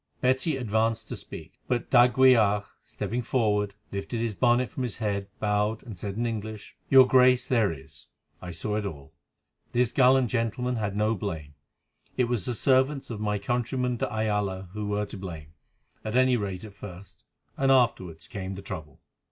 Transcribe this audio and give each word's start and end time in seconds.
Betty 0.19 0.57
advanced 0.57 1.09
to 1.09 1.15
speak, 1.15 1.59
but 1.67 1.91
d'Aguilar, 1.91 2.65
stepping 2.83 3.21
forward, 3.21 3.75
lifted 3.91 4.17
his 4.19 4.33
bonnet 4.33 4.71
from 4.71 4.81
his 4.81 4.97
head, 4.97 5.27
bowed 5.39 5.83
and 5.83 5.95
said 5.95 6.15
in 6.17 6.25
English: 6.25 6.75
"Your 6.89 7.05
Grace, 7.05 7.47
there 7.47 7.71
is; 7.71 8.07
I 8.41 8.49
saw 8.49 8.77
it 8.77 8.85
all. 8.87 9.13
This 9.73 9.91
gallant 9.91 10.31
gentleman 10.31 10.77
had 10.77 10.95
no 10.95 11.13
blame. 11.13 11.53
It 12.17 12.23
was 12.23 12.45
the 12.45 12.55
servants 12.55 13.11
of 13.11 13.21
my 13.21 13.37
countryman 13.37 13.97
de 13.97 14.11
Ayala 14.11 14.69
who 14.73 14.87
were 14.87 15.05
to 15.05 15.17
blame, 15.17 15.53
at 16.03 16.15
any 16.15 16.35
rate 16.35 16.63
at 16.63 16.73
first, 16.73 17.23
and 17.55 17.71
afterwards 17.71 18.27
came 18.27 18.55
the 18.55 18.63
trouble." 18.63 19.01